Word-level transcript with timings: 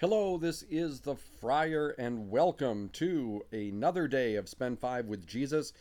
Hello, 0.00 0.38
this 0.38 0.62
is 0.70 1.00
the 1.00 1.16
Friar, 1.16 1.88
and 1.98 2.30
welcome 2.30 2.88
to 2.90 3.44
another 3.50 4.06
day 4.06 4.36
of 4.36 4.48
Spend 4.48 4.78
Five 4.78 5.06
with 5.06 5.26
Jesus. 5.26 5.72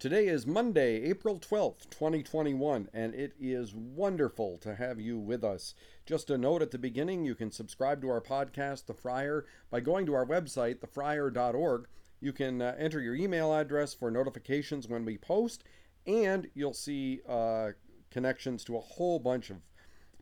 Today 0.00 0.26
is 0.26 0.44
Monday, 0.44 1.04
April 1.04 1.38
12th, 1.38 1.88
2021, 1.88 2.88
and 2.92 3.14
it 3.14 3.32
is 3.38 3.72
wonderful 3.72 4.58
to 4.58 4.74
have 4.74 4.98
you 4.98 5.20
with 5.20 5.44
us. 5.44 5.76
Just 6.04 6.30
a 6.30 6.36
note 6.36 6.62
at 6.62 6.72
the 6.72 6.78
beginning 6.78 7.24
you 7.24 7.36
can 7.36 7.52
subscribe 7.52 8.00
to 8.00 8.08
our 8.08 8.20
podcast, 8.20 8.86
The 8.86 8.94
Friar, 8.94 9.46
by 9.70 9.78
going 9.78 10.04
to 10.06 10.14
our 10.14 10.26
website, 10.26 10.80
thefriar.org. 10.80 11.86
You 12.20 12.32
can 12.32 12.60
uh, 12.60 12.74
enter 12.76 13.00
your 13.00 13.14
email 13.14 13.54
address 13.54 13.94
for 13.94 14.10
notifications 14.10 14.88
when 14.88 15.04
we 15.04 15.16
post, 15.16 15.62
and 16.08 16.50
you'll 16.54 16.74
see 16.74 17.20
uh, 17.28 17.68
connections 18.10 18.64
to 18.64 18.76
a 18.76 18.80
whole 18.80 19.20
bunch 19.20 19.48
of 19.48 19.58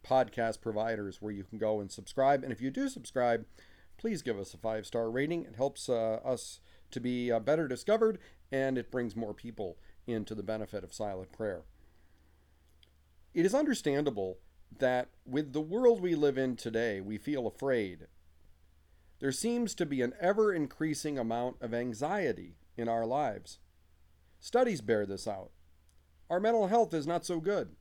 podcast 0.08 0.60
providers 0.60 1.20
where 1.20 1.32
you 1.32 1.44
can 1.44 1.58
go 1.58 1.80
and 1.80 1.90
subscribe. 1.90 2.42
And 2.42 2.52
if 2.52 2.60
you 2.60 2.70
do 2.70 2.88
subscribe, 2.88 3.44
please 3.96 4.22
give 4.22 4.38
us 4.38 4.54
a 4.54 4.58
five 4.58 4.86
star 4.86 5.10
rating. 5.10 5.44
It 5.44 5.56
helps 5.56 5.88
uh, 5.88 6.20
us 6.24 6.60
to 6.90 7.00
be 7.00 7.30
uh, 7.30 7.40
better 7.40 7.68
discovered 7.68 8.18
and 8.50 8.78
it 8.78 8.90
brings 8.90 9.14
more 9.14 9.34
people 9.34 9.76
into 10.06 10.34
the 10.34 10.42
benefit 10.42 10.82
of 10.82 10.92
silent 10.92 11.32
prayer. 11.32 11.62
It 13.34 13.44
is 13.44 13.54
understandable 13.54 14.38
that 14.78 15.08
with 15.26 15.52
the 15.52 15.60
world 15.60 16.00
we 16.00 16.14
live 16.14 16.38
in 16.38 16.56
today, 16.56 17.00
we 17.00 17.18
feel 17.18 17.46
afraid. 17.46 18.06
There 19.20 19.32
seems 19.32 19.74
to 19.74 19.86
be 19.86 20.00
an 20.02 20.14
ever 20.20 20.52
increasing 20.52 21.18
amount 21.18 21.56
of 21.60 21.74
anxiety 21.74 22.56
in 22.76 22.88
our 22.88 23.04
lives. 23.04 23.58
Studies 24.40 24.80
bear 24.80 25.04
this 25.04 25.26
out. 25.26 25.50
Our 26.30 26.40
mental 26.40 26.68
health 26.68 26.94
is 26.94 27.06
not 27.06 27.26
so 27.26 27.40
good. 27.40 27.74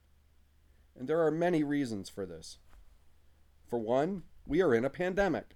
And 0.97 1.07
there 1.07 1.21
are 1.21 1.31
many 1.31 1.63
reasons 1.63 2.09
for 2.09 2.25
this. 2.25 2.57
For 3.69 3.77
one, 3.77 4.23
we 4.45 4.61
are 4.61 4.73
in 4.73 4.85
a 4.85 4.89
pandemic, 4.89 5.55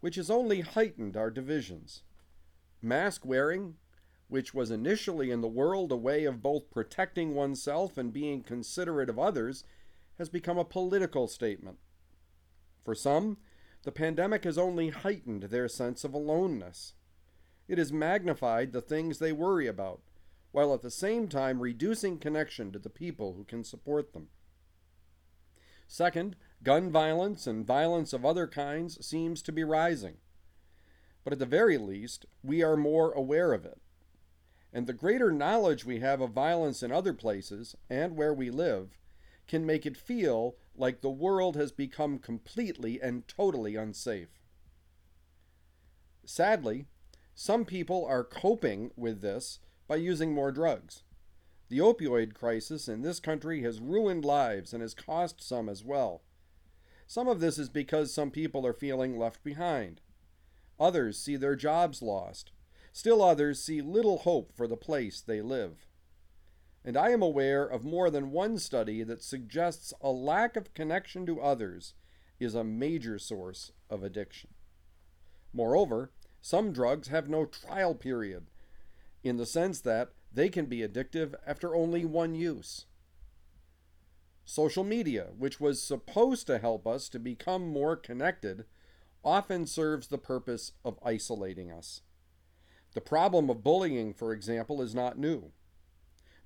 which 0.00 0.16
has 0.16 0.30
only 0.30 0.60
heightened 0.60 1.16
our 1.16 1.30
divisions. 1.30 2.02
Mask 2.82 3.24
wearing, 3.24 3.76
which 4.28 4.52
was 4.52 4.70
initially 4.70 5.30
in 5.30 5.40
the 5.40 5.48
world 5.48 5.92
a 5.92 5.96
way 5.96 6.24
of 6.24 6.42
both 6.42 6.70
protecting 6.70 7.34
oneself 7.34 7.96
and 7.96 8.12
being 8.12 8.42
considerate 8.42 9.08
of 9.08 9.18
others, 9.18 9.64
has 10.18 10.28
become 10.28 10.58
a 10.58 10.64
political 10.64 11.28
statement. 11.28 11.78
For 12.84 12.94
some, 12.94 13.38
the 13.84 13.92
pandemic 13.92 14.44
has 14.44 14.58
only 14.58 14.90
heightened 14.90 15.44
their 15.44 15.68
sense 15.68 16.04
of 16.04 16.14
aloneness. 16.14 16.94
It 17.68 17.78
has 17.78 17.92
magnified 17.92 18.72
the 18.72 18.82
things 18.82 19.18
they 19.18 19.32
worry 19.32 19.66
about, 19.66 20.00
while 20.52 20.74
at 20.74 20.82
the 20.82 20.90
same 20.90 21.28
time 21.28 21.60
reducing 21.60 22.18
connection 22.18 22.72
to 22.72 22.78
the 22.78 22.90
people 22.90 23.34
who 23.34 23.44
can 23.44 23.64
support 23.64 24.12
them. 24.12 24.28
Second, 25.86 26.36
gun 26.62 26.90
violence 26.90 27.46
and 27.46 27.66
violence 27.66 28.12
of 28.12 28.24
other 28.24 28.46
kinds 28.46 29.04
seems 29.04 29.42
to 29.42 29.52
be 29.52 29.64
rising. 29.64 30.16
But 31.22 31.32
at 31.32 31.38
the 31.38 31.46
very 31.46 31.78
least, 31.78 32.26
we 32.42 32.62
are 32.62 32.76
more 32.76 33.12
aware 33.12 33.52
of 33.52 33.64
it. 33.64 33.80
And 34.72 34.86
the 34.86 34.92
greater 34.92 35.30
knowledge 35.30 35.84
we 35.84 36.00
have 36.00 36.20
of 36.20 36.32
violence 36.32 36.82
in 36.82 36.90
other 36.90 37.14
places 37.14 37.76
and 37.88 38.16
where 38.16 38.34
we 38.34 38.50
live 38.50 38.98
can 39.46 39.64
make 39.64 39.86
it 39.86 39.96
feel 39.96 40.56
like 40.74 41.00
the 41.00 41.10
world 41.10 41.54
has 41.54 41.70
become 41.70 42.18
completely 42.18 43.00
and 43.00 43.28
totally 43.28 43.76
unsafe. 43.76 44.40
Sadly, 46.24 46.86
some 47.34 47.64
people 47.64 48.04
are 48.04 48.24
coping 48.24 48.90
with 48.96 49.20
this 49.20 49.60
by 49.86 49.96
using 49.96 50.32
more 50.32 50.50
drugs. 50.50 51.03
The 51.68 51.78
opioid 51.78 52.34
crisis 52.34 52.88
in 52.88 53.02
this 53.02 53.20
country 53.20 53.62
has 53.62 53.80
ruined 53.80 54.24
lives 54.24 54.72
and 54.72 54.82
has 54.82 54.94
cost 54.94 55.42
some 55.42 55.68
as 55.68 55.82
well. 55.82 56.22
Some 57.06 57.28
of 57.28 57.40
this 57.40 57.58
is 57.58 57.68
because 57.68 58.12
some 58.12 58.30
people 58.30 58.66
are 58.66 58.72
feeling 58.72 59.18
left 59.18 59.42
behind. 59.42 60.00
Others 60.78 61.18
see 61.18 61.36
their 61.36 61.56
jobs 61.56 62.02
lost. 62.02 62.50
Still 62.92 63.22
others 63.22 63.62
see 63.62 63.80
little 63.80 64.18
hope 64.18 64.52
for 64.54 64.66
the 64.66 64.76
place 64.76 65.20
they 65.20 65.40
live. 65.40 65.86
And 66.84 66.96
I 66.96 67.10
am 67.10 67.22
aware 67.22 67.64
of 67.64 67.84
more 67.84 68.10
than 68.10 68.30
one 68.30 68.58
study 68.58 69.02
that 69.02 69.22
suggests 69.22 69.92
a 70.00 70.10
lack 70.10 70.56
of 70.56 70.74
connection 70.74 71.24
to 71.26 71.40
others 71.40 71.94
is 72.38 72.54
a 72.54 72.64
major 72.64 73.18
source 73.18 73.72
of 73.88 74.02
addiction. 74.02 74.50
Moreover, 75.52 76.10
some 76.42 76.72
drugs 76.72 77.08
have 77.08 77.28
no 77.28 77.46
trial 77.46 77.94
period, 77.94 78.50
in 79.22 79.38
the 79.38 79.46
sense 79.46 79.80
that 79.80 80.10
they 80.34 80.48
can 80.48 80.66
be 80.66 80.78
addictive 80.80 81.34
after 81.46 81.74
only 81.74 82.04
one 82.04 82.34
use. 82.34 82.86
Social 84.44 84.84
media, 84.84 85.28
which 85.38 85.60
was 85.60 85.80
supposed 85.80 86.46
to 86.48 86.58
help 86.58 86.86
us 86.86 87.08
to 87.08 87.18
become 87.18 87.66
more 87.66 87.96
connected, 87.96 88.64
often 89.24 89.66
serves 89.66 90.08
the 90.08 90.18
purpose 90.18 90.72
of 90.84 90.98
isolating 91.02 91.72
us. 91.72 92.02
The 92.94 93.00
problem 93.00 93.48
of 93.48 93.64
bullying, 93.64 94.12
for 94.12 94.32
example, 94.32 94.82
is 94.82 94.94
not 94.94 95.18
new. 95.18 95.52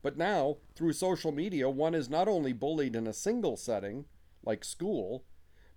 But 0.00 0.16
now, 0.16 0.58
through 0.74 0.92
social 0.92 1.32
media, 1.32 1.68
one 1.68 1.94
is 1.94 2.08
not 2.08 2.28
only 2.28 2.52
bullied 2.52 2.94
in 2.94 3.06
a 3.06 3.12
single 3.12 3.56
setting, 3.56 4.04
like 4.44 4.64
school, 4.64 5.24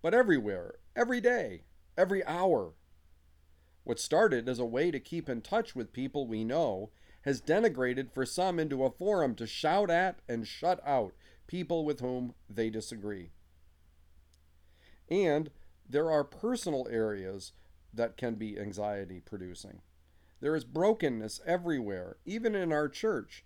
but 0.01 0.13
everywhere, 0.13 0.75
every 0.95 1.19
day, 1.19 1.63
every 1.97 2.23
hour. 2.25 2.73
What 3.83 3.99
started 3.99 4.47
as 4.47 4.59
a 4.59 4.65
way 4.65 4.91
to 4.91 4.99
keep 4.99 5.27
in 5.27 5.41
touch 5.41 5.75
with 5.75 5.91
people 5.91 6.27
we 6.27 6.43
know 6.43 6.91
has 7.21 7.41
denigrated 7.41 8.11
for 8.13 8.25
some 8.25 8.59
into 8.59 8.83
a 8.83 8.91
forum 8.91 9.35
to 9.35 9.45
shout 9.45 9.89
at 9.89 10.19
and 10.27 10.47
shut 10.47 10.79
out 10.85 11.13
people 11.47 11.85
with 11.85 11.99
whom 11.99 12.33
they 12.49 12.69
disagree. 12.69 13.29
And 15.09 15.51
there 15.87 16.09
are 16.09 16.23
personal 16.23 16.87
areas 16.89 17.51
that 17.93 18.17
can 18.17 18.35
be 18.35 18.57
anxiety 18.57 19.19
producing. 19.19 19.81
There 20.39 20.55
is 20.55 20.63
brokenness 20.63 21.41
everywhere, 21.45 22.17
even 22.25 22.55
in 22.55 22.71
our 22.71 22.87
church, 22.87 23.43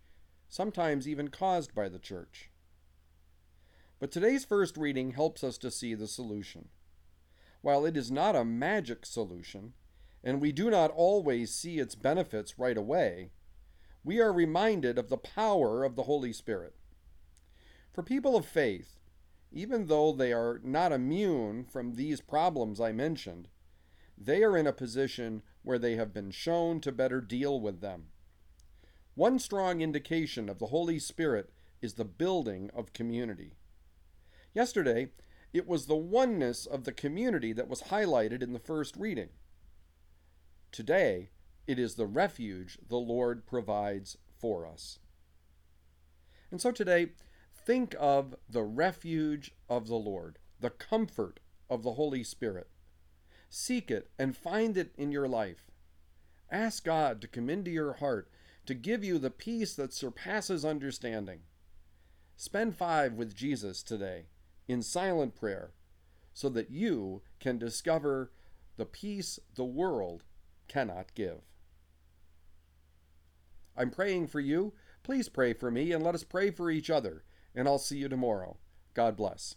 sometimes 0.47 1.07
even 1.07 1.29
caused 1.29 1.73
by 1.73 1.89
the 1.89 1.99
church. 1.99 2.51
But 3.99 4.11
today's 4.11 4.45
first 4.45 4.77
reading 4.77 5.11
helps 5.11 5.43
us 5.43 5.57
to 5.57 5.71
see 5.71 5.95
the 5.95 6.07
solution. 6.07 6.69
While 7.61 7.85
it 7.85 7.97
is 7.97 8.11
not 8.11 8.35
a 8.35 8.45
magic 8.45 9.05
solution, 9.05 9.73
and 10.23 10.39
we 10.39 10.51
do 10.51 10.69
not 10.69 10.91
always 10.91 11.53
see 11.53 11.79
its 11.79 11.95
benefits 11.95 12.59
right 12.59 12.77
away, 12.77 13.31
we 14.05 14.21
are 14.21 14.31
reminded 14.31 14.99
of 14.99 15.09
the 15.09 15.17
power 15.17 15.83
of 15.83 15.95
the 15.95 16.03
Holy 16.03 16.31
Spirit. 16.31 16.75
For 17.91 18.03
people 18.03 18.35
of 18.35 18.45
faith, 18.45 18.99
even 19.51 19.87
though 19.87 20.11
they 20.11 20.31
are 20.31 20.61
not 20.63 20.91
immune 20.91 21.65
from 21.65 21.95
these 21.95 22.21
problems 22.21 22.79
I 22.79 22.91
mentioned, 22.91 23.47
they 24.15 24.43
are 24.43 24.55
in 24.55 24.67
a 24.67 24.73
position 24.73 25.41
where 25.63 25.79
they 25.79 25.95
have 25.95 26.13
been 26.13 26.29
shown 26.29 26.81
to 26.81 26.91
better 26.91 27.19
deal 27.19 27.59
with 27.59 27.81
them. 27.81 28.09
One 29.15 29.39
strong 29.39 29.81
indication 29.81 30.49
of 30.49 30.59
the 30.59 30.67
Holy 30.67 30.99
Spirit 30.99 31.51
is 31.81 31.95
the 31.95 32.05
building 32.05 32.69
of 32.75 32.93
community. 32.93 33.53
Yesterday, 34.53 35.09
it 35.51 35.67
was 35.67 35.87
the 35.87 35.95
oneness 35.95 36.67
of 36.67 36.83
the 36.83 36.91
community 36.91 37.53
that 37.53 37.67
was 37.67 37.83
highlighted 37.83 38.43
in 38.43 38.53
the 38.53 38.59
first 38.59 38.95
reading. 38.97 39.29
Today, 40.71 41.29
it 41.67 41.79
is 41.79 41.95
the 41.95 42.05
refuge 42.05 42.77
the 42.87 42.97
Lord 42.97 43.45
provides 43.45 44.17
for 44.37 44.67
us. 44.67 44.99
And 46.51 46.61
so 46.61 46.71
today, 46.71 47.07
think 47.55 47.95
of 47.99 48.35
the 48.49 48.63
refuge 48.63 49.51
of 49.69 49.87
the 49.87 49.95
Lord, 49.95 50.37
the 50.59 50.69
comfort 50.69 51.39
of 51.69 51.83
the 51.83 51.93
Holy 51.93 52.23
Spirit. 52.23 52.69
Seek 53.49 53.89
it 53.89 54.09
and 54.19 54.37
find 54.37 54.77
it 54.77 54.93
in 54.97 55.11
your 55.11 55.27
life. 55.27 55.71
Ask 56.51 56.83
God 56.85 57.21
to 57.21 57.27
come 57.27 57.49
into 57.49 57.71
your 57.71 57.93
heart 57.93 58.29
to 58.65 58.73
give 58.73 59.03
you 59.03 59.17
the 59.17 59.31
peace 59.31 59.75
that 59.75 59.93
surpasses 59.93 60.65
understanding. 60.65 61.41
Spend 62.35 62.75
five 62.75 63.13
with 63.13 63.35
Jesus 63.35 63.83
today 63.83 64.25
in 64.67 64.81
silent 64.81 65.35
prayer 65.35 65.71
so 66.33 66.49
that 66.49 66.71
you 66.71 67.21
can 67.39 67.57
discover 67.57 68.31
the 68.77 68.85
peace 68.85 69.39
the 69.55 69.63
world 69.63 70.23
cannot 70.67 71.13
give. 71.15 71.41
I'm 73.77 73.91
praying 73.91 74.27
for 74.27 74.39
you. 74.39 74.73
Please 75.03 75.29
pray 75.29 75.53
for 75.53 75.69
me 75.69 75.91
and 75.91 76.03
let 76.03 76.15
us 76.15 76.23
pray 76.23 76.49
for 76.49 76.71
each 76.71 76.89
other. 76.89 77.23
And 77.53 77.67
I'll 77.67 77.77
see 77.77 77.97
you 77.97 78.09
tomorrow. 78.09 78.57
God 78.95 79.15
bless. 79.15 79.53